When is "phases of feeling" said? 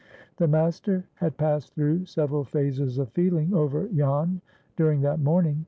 2.43-3.53